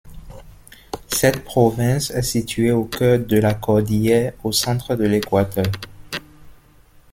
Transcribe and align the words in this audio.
Cette 1.09 1.43
province 1.43 2.09
est 2.09 2.23
située 2.23 2.71
au 2.71 2.85
cœur 2.85 3.19
de 3.19 3.37
la 3.37 3.53
Cordillère, 3.53 4.33
au 4.43 4.51
centre 4.51 4.95
de 4.95 5.03
l'Équateur. 5.03 5.67